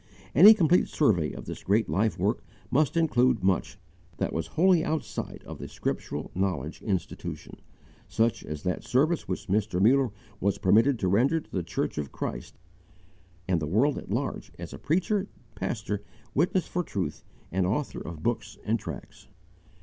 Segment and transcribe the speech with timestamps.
[0.33, 3.77] Any complete survey of this great life work must include much
[4.17, 7.57] that was wholly outside of the Scriptural Knowledge Institution;
[8.07, 9.79] such as that service which Mr.
[9.79, 10.09] Muller
[10.39, 12.57] was permitted to render to the church of Christ
[13.47, 16.01] and the world at large as a preacher, pastor,
[16.33, 19.27] witness for truth, and author of books and tracts.